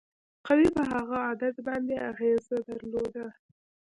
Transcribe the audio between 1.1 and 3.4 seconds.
عدد باندې اغیزه درلوده.